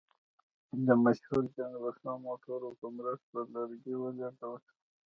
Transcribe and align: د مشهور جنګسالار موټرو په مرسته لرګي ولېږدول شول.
د 0.85 0.87
مشهور 1.03 1.43
جنګسالار 1.55 2.17
موټرو 2.25 2.69
په 2.79 2.87
مرسته 2.97 3.35
لرګي 3.53 3.95
ولېږدول 3.97 4.59
شول. 4.65 4.81